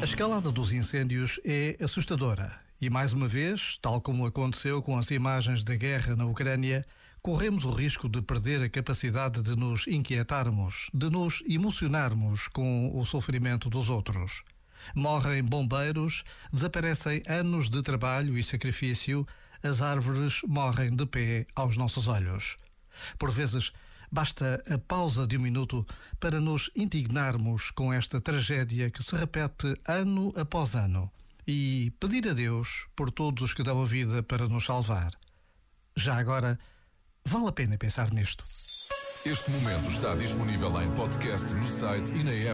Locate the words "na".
6.14-6.26, 42.22-42.30